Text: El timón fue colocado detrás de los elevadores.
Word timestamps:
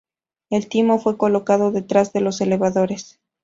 El 0.49 0.67
timón 0.67 0.99
fue 0.99 1.15
colocado 1.15 1.71
detrás 1.71 2.11
de 2.11 2.21
los 2.21 2.41
elevadores. 2.41 3.19